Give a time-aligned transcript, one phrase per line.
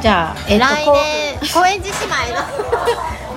[0.00, 2.42] じゃあ、えっと来年高円寺姉妹の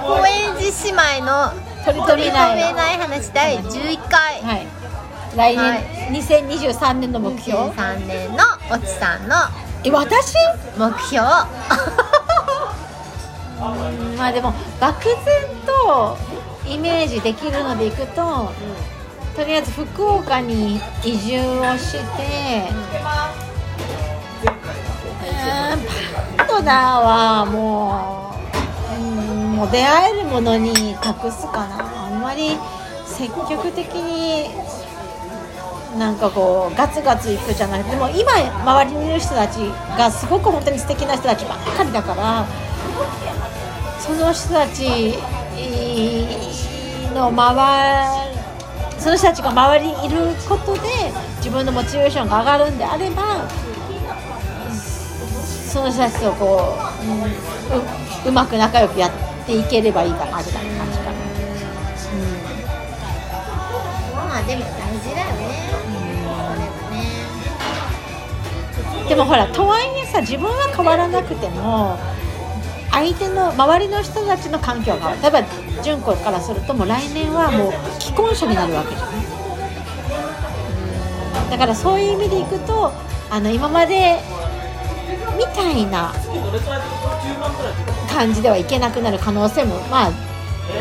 [0.20, 1.54] 高円寺姉妹の
[1.86, 4.68] 取り留めない留めない話第11回、はい。
[5.36, 5.84] 来年、はい。
[6.12, 9.36] 2023年の目標？23年のおちさんの
[9.84, 10.36] え私？
[10.78, 11.26] 目標。
[13.60, 15.16] うんまあでも漠然
[15.66, 16.18] と
[16.66, 18.52] イメージできるのでいくと
[19.36, 22.64] とりあえず福岡に移住をして、
[26.58, 28.36] うんパーナーはも
[28.96, 32.06] う,、ん、もう出会えるものに託すかな。
[32.06, 32.58] あんまり
[33.06, 34.50] 積極的に
[35.98, 37.84] なんかこうガツガツいくじゃない。
[37.84, 39.58] でも今周りにいる人たち
[39.98, 42.46] がすごく本当に素敵な人たちばっかりだから
[44.00, 45.16] その人たち
[47.14, 50.82] の周りその人たちが周りにいることで
[51.38, 53.48] 自分のモチベーションが上がるんであれば
[55.74, 57.84] その人たちとこう,、うん、う
[58.28, 59.12] うまく仲良くやっ
[59.44, 61.14] ていければいいかなみたいな感じかな。
[64.16, 65.42] まあでも大事だよね
[65.74, 66.56] それは
[69.02, 71.98] ねでもほらとはいえさ自分は変わらなくても
[72.92, 75.22] 相手の周りの人たちの環境が変わる。
[75.24, 75.48] 例えば
[75.84, 79.16] 純子からするともう来年はもう既婚者になるわけじゃない
[81.50, 82.94] だからそういう意味でいくと
[83.32, 84.20] あの今まで
[85.38, 86.14] みたいな
[88.12, 90.12] 感じではいけなくなる可能性もまあ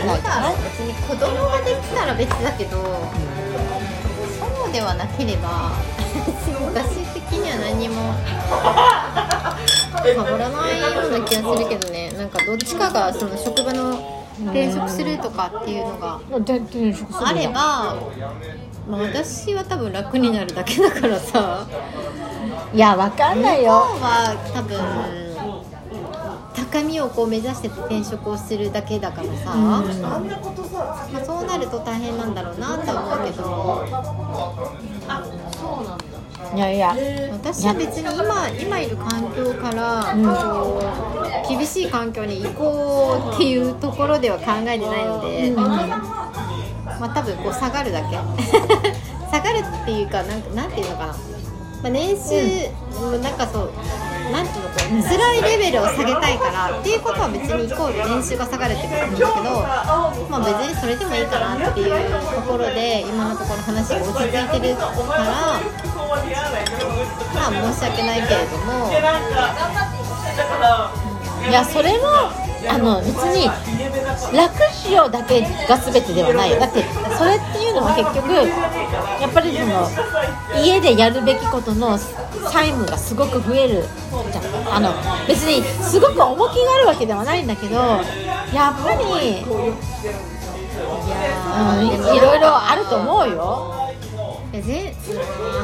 [0.07, 0.51] ないかな。
[0.51, 5.73] 別に子供ができたら別だけど、そうではなければ
[6.73, 8.15] 私的には何も
[10.05, 12.13] 変わらないような気がするけどね。
[12.17, 16.21] なんかどっちかがその職場の転職するとかっていうのが
[17.25, 17.97] あれば、
[18.89, 21.67] まあ、私は多分楽になるだけだからさ
[22.75, 23.73] いやわかんないよ。
[23.73, 24.79] は多分
[26.55, 29.83] 高みをこう目指して転職をするだけだからさ、まあ、
[31.25, 33.53] そうなると大変なんだろうなとは思うけど。
[36.55, 36.97] いやいや。
[37.33, 40.81] 私は別に今今いる環境から、こ
[41.45, 48.17] う厳しい環境に行こうっていうところでは考えてないので、まあ多分こう下がるだけ。
[49.31, 51.15] 下がるっていうかなんかなんていうのかな、
[51.83, 52.71] まあ、年収、
[53.03, 53.23] うん。
[53.23, 53.73] なんかそう
[54.31, 59.29] なんていうのこう辛いレベルを下げたいからっていうことは別にイコール年収が下がるってことなんだけど、
[60.31, 64.95] まあ、別にそれでもいいかなっていうところで今のところ話が落ち着いてるから
[67.35, 68.89] まあ申し訳ないけれども。
[71.43, 72.31] いやそれも
[72.69, 73.47] あの別に
[74.37, 76.51] 楽しようだけが全てではない。
[76.51, 76.85] よだって
[77.19, 78.33] それっていうのは結局
[79.21, 79.89] やっぱりその
[80.63, 83.85] 家でやるべきことの債務がすごく増える
[84.31, 84.45] じゃん。
[84.75, 84.95] あの
[85.27, 89.49] 別にすごく重きがあるわけではないんだけどやっぱり、う
[91.83, 93.79] ん、いろいろあると思うよ。
[94.53, 94.95] いやぜ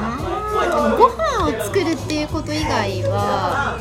[0.01, 3.77] あーでご飯を作るっていうこと以外は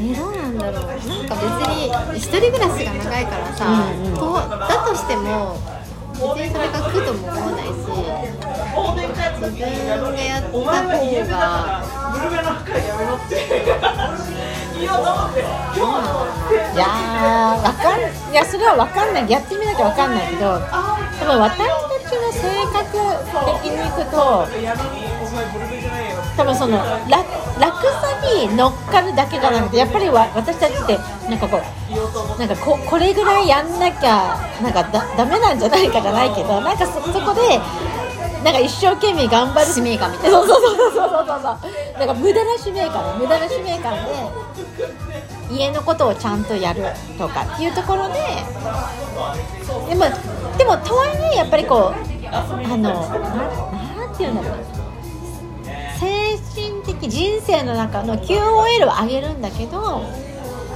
[0.00, 0.82] えどうなんだろう。
[0.82, 3.68] なんか別に一人暮らしが長いからさ、う
[3.98, 4.14] んうん。
[4.16, 5.56] とだとしても
[6.14, 7.84] 別にそれが苦とも思わないし自
[10.00, 10.70] 分がやった方が
[16.74, 19.30] いやーわかんいやそれは分かんない。
[19.30, 21.64] やってみなきゃ分かんないけど多分私た
[22.10, 22.82] ちの性格
[23.62, 24.46] 的にいくと
[26.36, 26.78] 多分その
[27.08, 27.24] 楽
[27.60, 31.60] 楽さに乗っかるだけじゃなくてやっぱりわ私たちってなんかこ
[32.36, 37.60] うなんかここれぐらいやんなきゃなんかだダメなんじゃないかじゃないけどなんかそそこで
[38.42, 39.66] なんか一生懸命頑張る。
[39.72, 40.38] 使命感みたいな。
[40.38, 46.82] そうそうそうそうそうそうなんか無駄な使命感無駄な使命感で家のことをちゃんとやる
[47.16, 48.14] とかっていうところで
[49.88, 50.04] でも
[50.58, 54.83] でもとはいえやっぱりこうあのななんていうんだろう。
[54.83, 54.83] 精
[57.04, 60.02] 神的人生の中の QOL を上げるんだけど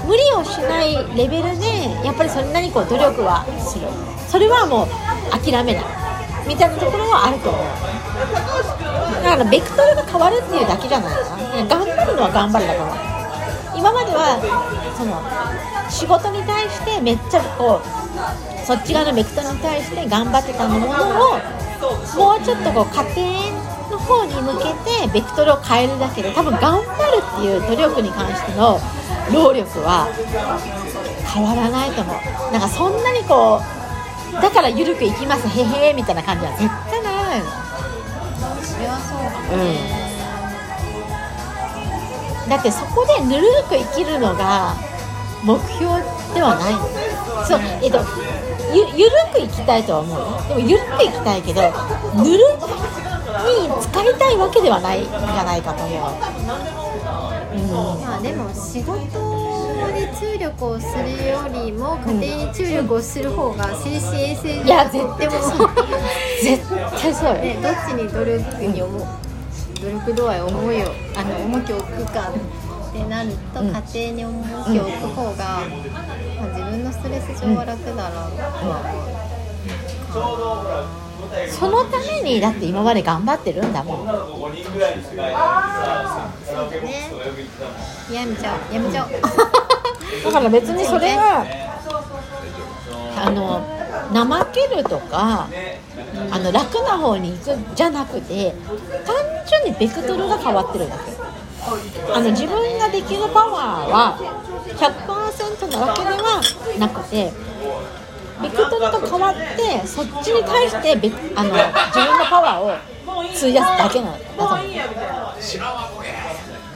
[0.07, 3.87] 無理をしないレベルでやっぱりそれなりにこう努力はする。
[4.29, 4.89] それはもう
[5.31, 5.85] 諦めない
[6.47, 7.63] みたいなところはあると思う。
[9.25, 11.67] だからベクトルが変わるっていうだけじゃないかな。
[11.67, 12.95] 頑張るのは頑張るだから。
[13.77, 14.41] 今までは
[14.97, 15.21] その
[15.91, 21.39] 仕事に対してめっちゃこうそっち側のベクトルに対して頑張ってたものを
[22.17, 23.58] もうちょっとこう家庭
[23.91, 28.79] の方に向けてベクトルを変えるだけで多分頑張るっていう努力に関しての
[29.33, 30.09] 労力は
[31.35, 32.17] 変わらないと思う。
[32.53, 33.63] なんかそんなにこう
[34.41, 37.47] だから緩くいきますへへみたいな感じは絶対ならないの。
[38.63, 39.65] それはそうかもね、
[42.49, 44.75] だってそこでぬるく生きるのが
[45.43, 46.03] 目標
[46.35, 46.81] ではないの。
[47.47, 48.01] そうえっと
[48.73, 51.63] ゆゆるく生きたいとは思うよでもゆるく生きたいけど
[52.23, 52.45] ぬる
[53.45, 55.99] に使いたいわけではないんじゃないかと思う、
[57.55, 58.99] うん、まあでも仕事
[59.93, 65.71] で注力をするよりも家庭に注力をする方が精神衛生いや絶対そう。
[66.43, 66.69] 絶
[67.01, 69.07] 対そうよ、ね、どっちに努力に思う
[69.81, 70.87] 努力度合い思いを
[71.17, 73.67] あの重きを置くかってなると、うん。
[73.95, 79.18] 家庭に重きを置く方が、まあ、自分のストレス上は楽だろうとは
[81.51, 84.01] そのためにだって今まで頑張ってるんだもん。
[84.01, 84.63] 思うね。
[88.13, 89.09] やめちゃうやめちゃう。
[90.25, 91.45] だから別にそれは
[93.17, 93.61] あの
[94.13, 95.49] 怠けるとか
[96.31, 98.55] あの楽な方に行くじゃなくて
[99.05, 99.15] 単
[99.47, 101.19] 純にベクトルが変わってるだけ。
[102.15, 104.19] あの自分ができるパワーは
[104.79, 106.41] 100%なわけでは
[106.79, 107.31] なくて
[108.43, 112.73] ベクトルが変わってそっちに対してベあの自分のパワーを
[113.37, 114.59] 費やすだけなんだと思う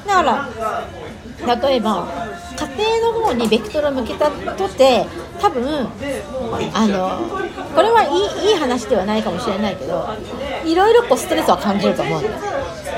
[0.06, 2.06] だから例えば
[2.56, 5.04] 家庭の方にベクトルを向けたとて
[5.40, 5.88] 多分
[6.74, 7.18] あの
[7.74, 10.06] これはいいいい話ではないかもしれないけど
[10.64, 12.34] いろいろこうストレスは感じると思うんだよ。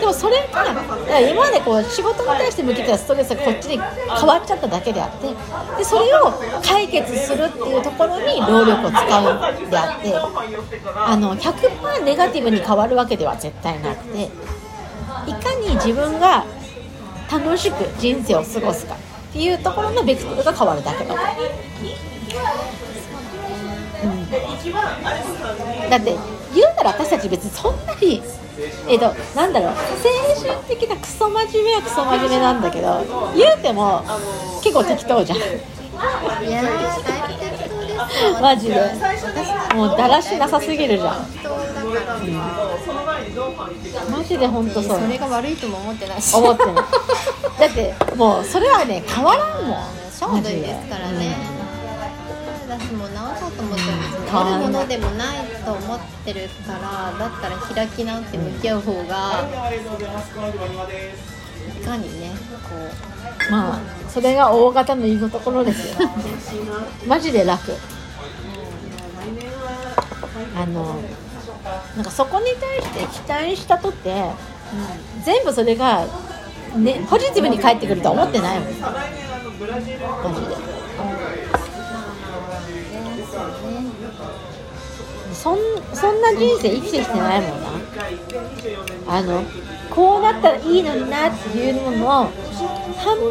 [0.04, 0.66] でもそれが
[1.18, 5.28] 今までこう仕事に対して向けてたストレスがこっちに変わっちゃっただけであって
[5.78, 6.30] でそれを
[6.62, 10.14] 解決するっていうところに労力を使うんであって
[10.94, 14.28] あの100%ネガティブに変わるわけでは絶対なくてい
[15.32, 16.44] かに自分が
[17.32, 21.20] 楽しく人生を過ごすかっていうところのベクトルが変わるだけだと、
[24.04, 26.16] うん、だって
[26.54, 28.22] 言うなら私たち別にそんなに
[28.88, 33.04] えっとなんだろう精神的なクソ真面目はクソ真面目なんだけど
[33.36, 34.02] 言うても
[34.62, 35.38] 結構適当じゃん。
[35.38, 36.62] いや
[38.40, 38.74] マジで。
[38.74, 41.26] 私もうだらしなさすぎるじゃん。
[41.26, 41.56] 適当だ
[42.00, 42.18] から、
[44.10, 45.00] マジで本当そう。
[45.00, 46.34] それが悪いとも思ってないし。
[46.34, 46.74] 思ってない。
[46.74, 46.86] だっ
[47.72, 49.78] てもうそれはね変わらんもん。
[50.16, 50.74] ちょうどいいで。
[50.82, 51.36] すからね、
[52.68, 53.83] 私もう直そうと思って
[54.40, 59.48] あるものでもないと思ってるからだったら開き直って向き合う方が
[61.80, 62.30] いかにね
[62.68, 62.74] こ
[63.48, 66.08] うまあそれが大型のいいところですよ。
[67.06, 67.72] マジで楽。
[70.56, 71.00] あの
[71.96, 74.24] なんかそこに対して期待したとって、
[75.24, 76.06] 全部それが、
[76.76, 78.68] ね、ポジティブに返ってくるとは思ってないもん。
[78.80, 80.73] マジで
[85.44, 85.58] そん
[85.92, 87.68] そんな人生生きてきてないもんな。
[89.06, 89.42] あの
[89.90, 92.30] こうなったらいいのになっていうのの
[92.96, 93.30] 半分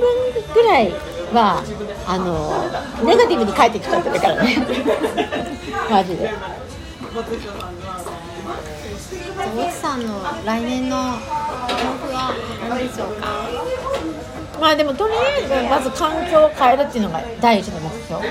[0.54, 0.92] ぐらい
[1.34, 1.64] は
[2.06, 4.58] あのネガティブに返ってきちゃってるからね。
[5.90, 6.30] マジで。
[9.58, 12.36] 奥さんの来年の抱負は
[12.70, 13.28] 何でしょうか？
[14.62, 18.24] まあでもとりあえずまず環境を変えるっていうのが第一の目標。
[18.24, 18.30] 引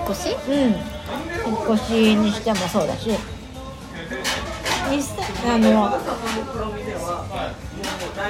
[0.00, 0.36] っ越し？
[0.48, 0.76] うん
[1.50, 3.10] 引っ越しにしてもそうだし
[5.46, 5.90] あの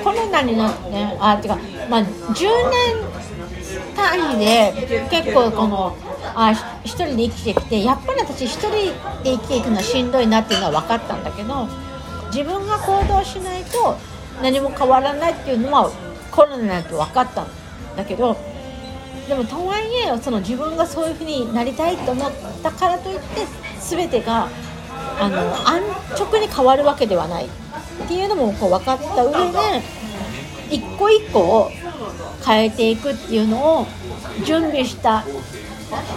[0.04, 0.80] コロナになって
[1.20, 1.58] あてか
[1.88, 3.10] まあ10年
[3.94, 5.96] 単位で結構この
[6.34, 6.52] あ
[6.84, 8.92] 一人で生きてきてやっぱり私一人で
[9.24, 11.66] 生きていくのはしんどいなっていうのは分かったんだけど
[12.32, 13.96] 自分が行動しないと
[14.42, 15.90] 何も変わらないっていうのは
[16.30, 17.48] コロナになって分かったん
[17.96, 18.36] だけど
[19.30, 22.32] でもとはいえその自分がそういうふうになりたいと思っ
[22.64, 23.46] たからといって
[23.78, 24.48] 全てが
[25.20, 25.82] あの安
[26.18, 27.48] 直に変わるわけではないっ
[28.08, 29.82] ていうのもこう分かった上で
[30.68, 31.70] 一個一個を
[32.44, 33.86] 変えていくっていうのを
[34.44, 35.24] 準備したっ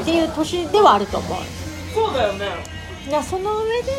[0.04, 1.38] ていう年ではあると思う。
[1.94, 2.48] そうだよね
[3.22, 3.92] その上で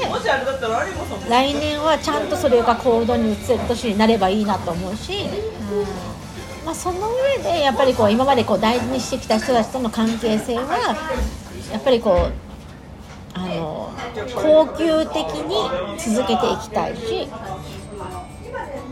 [1.29, 5.29] 来年はちゃんとそれが行動に移せる年になればいいなと思うし、
[6.65, 10.97] まあ、その上でやっぱりこう今までこう大事にしてきた人たちとの関係性は
[11.73, 12.33] やっぱりこう
[13.35, 13.93] あの
[14.35, 17.29] 恒久的に続けていきたいし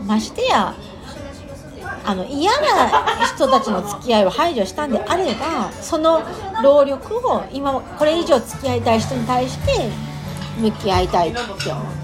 [0.05, 0.75] ましてや
[2.05, 6.21] あの嫌な人たちの付き合いを排除したんであればその
[6.61, 9.89] 労力を今これ以上付き合いたい人に対して
[10.59, 11.39] 向き合いたいって
[11.71, 12.03] 思う。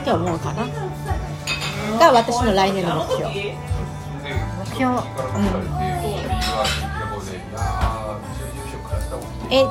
[0.00, 0.66] って思うかな。
[1.98, 3.75] が私の来年の目標。
[4.76, 4.92] 目標
[9.50, 9.64] え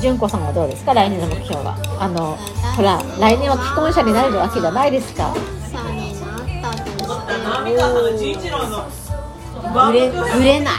[0.00, 0.92] 純子さんはどうですか？
[0.94, 1.76] 来年の目標は。
[2.00, 2.36] あの
[2.76, 5.32] ほら来年は既婚者になるわけじゃないですか。
[9.72, 10.74] ぶれぶれない。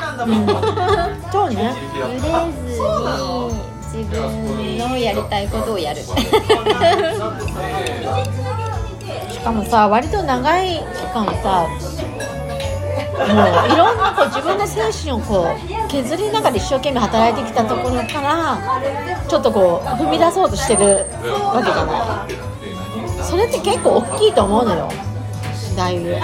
[1.31, 1.73] そうね。
[1.93, 3.55] ぶれずに
[3.93, 6.01] 自分のやりたいことをやる。
[9.31, 11.67] しかもさ割と長い期間さ
[13.13, 18.58] いろんなこう自分の精神をこう削りながら一生懸命働いてきたところから
[19.27, 21.06] ちょっとこう踏み出そうとしてる
[21.53, 23.24] わけじゃない。
[23.24, 24.89] それって結構大きいと思うのよ。
[25.75, 26.15] だいぶ。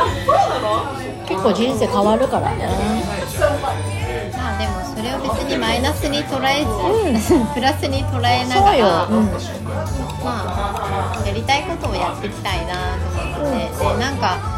[1.28, 2.68] 結構人生変わるからね。
[4.34, 6.64] まあでもそれを別にマイナスに捉え
[7.20, 9.26] ず、プラスに捉えながらそうん
[10.24, 12.98] まあやりたいことをやっていきたいな
[13.36, 14.57] と思って、でなんか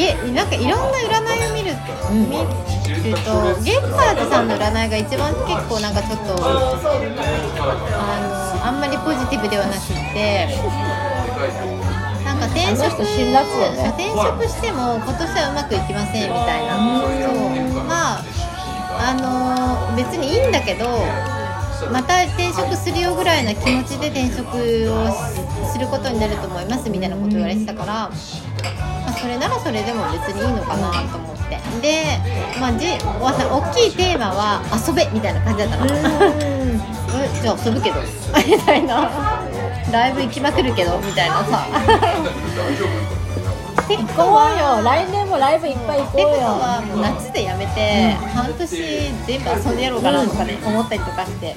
[0.00, 1.76] ゲなんかいろんな占いを見る,、
[2.08, 3.28] 見ると
[3.60, 6.48] ゲッカーズさんの占いが一番結構なんかちょっとあ
[8.24, 10.48] のあんまりポジティブではなくて
[12.24, 16.80] なんか転職辛辣だね転職しても今年はうまくいきませんみたいな。
[16.80, 17.36] そ
[17.80, 17.84] う。
[17.84, 18.24] まあ
[19.02, 21.04] あの別にいいんだけど
[21.90, 25.10] また転職するよぐらいな気持ちで転職を
[25.72, 28.10] することになると思いますみたいなこと言われてたから、
[29.20, 32.18] それならそれでも別にいいのかなと思ってで、
[32.58, 32.86] まあ、じ
[33.20, 35.86] わ大きいテーマは遊べみたいな感じだったの。
[37.42, 38.00] じゃあ遊ぶけど
[38.46, 39.10] みたいな
[39.90, 41.66] ライブ行きまくるけどみたいなさ
[43.82, 44.26] って行こう
[44.58, 48.66] よ来年もライブいっぱい行こうってことよはもう夏でやめて、半年
[49.26, 51.56] 全部遊んでやろうかなとかね、思ったりとかして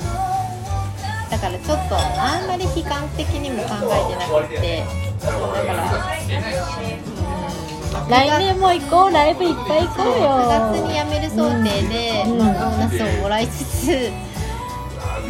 [1.29, 2.32] だからちょっとあ
[2.73, 4.83] んまり悲観的にも考えてなくて。
[5.23, 5.83] だから
[8.09, 9.11] 来年も行こう。
[9.11, 10.29] ライブいっぱい行こうよ。
[10.29, 12.37] 9月に辞める想定で、うん。
[12.39, 13.87] まあ、ボーナスをもらいつつ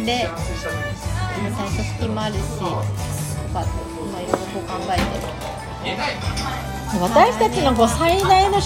[0.04, 2.70] で退職金もあるしとか、
[3.52, 3.64] まあ、
[4.22, 5.34] いろいろこう考えて。
[7.00, 8.60] 私たちのこう最大の